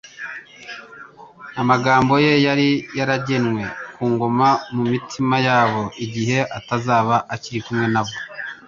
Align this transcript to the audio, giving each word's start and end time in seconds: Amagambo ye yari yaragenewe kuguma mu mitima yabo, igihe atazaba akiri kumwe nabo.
Amagambo 1.61 2.13
ye 2.25 2.33
yari 2.45 2.67
yaragenewe 2.97 3.63
kuguma 3.95 4.47
mu 4.75 4.83
mitima 4.91 5.35
yabo, 5.47 5.83
igihe 6.05 6.37
atazaba 6.57 7.15
akiri 7.33 7.59
kumwe 7.67 7.87
nabo. 7.93 8.13